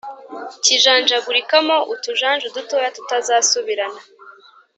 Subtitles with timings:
[0.63, 4.01] kijanjagurikamo utujanju dutoya tutazasubirana,